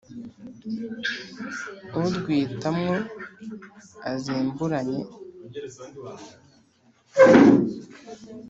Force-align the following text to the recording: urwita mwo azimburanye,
urwita 1.99 2.67
mwo 2.77 2.97
azimburanye, 4.11 5.01